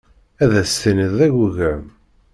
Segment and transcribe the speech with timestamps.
[0.43, 1.83] Ad as-tiniḍ d agugam.